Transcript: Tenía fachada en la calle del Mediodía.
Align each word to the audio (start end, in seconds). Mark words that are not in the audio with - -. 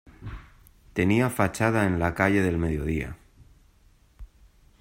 Tenía 0.93 1.29
fachada 1.29 1.85
en 1.85 1.99
la 1.99 2.15
calle 2.15 2.41
del 2.41 2.57
Mediodía. 2.57 3.19